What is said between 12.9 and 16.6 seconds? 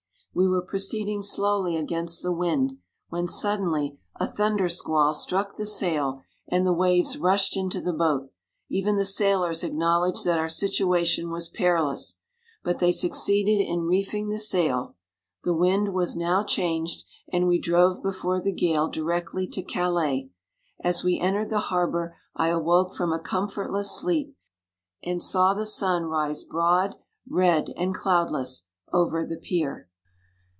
succeeded in reefing the sail;— the wind was now